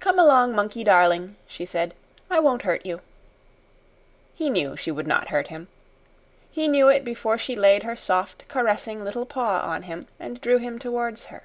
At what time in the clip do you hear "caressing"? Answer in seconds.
8.48-9.04